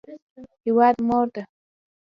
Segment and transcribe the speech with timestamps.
[0.63, 1.41] هیواد مور ده